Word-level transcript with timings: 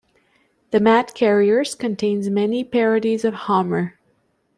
The 0.71 0.79
"Mat-Carriers" 0.79 1.75
contains 1.75 2.27
many 2.31 2.63
parodies 2.63 3.23
of 3.23 3.35
Homer. 3.35 3.99